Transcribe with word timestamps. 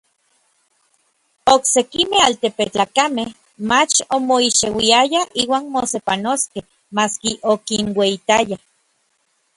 Oksekimej 1.53 2.21
altepetlakamej 2.27 3.27
mach 3.69 3.95
omoixeuiayaj 4.17 5.25
inuan 5.41 5.65
mosepanoskej, 5.73 6.63
maski 6.95 7.31
okinueyitayaj. 7.51 8.61